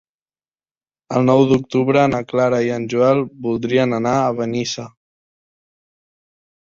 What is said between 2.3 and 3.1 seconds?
Clara i en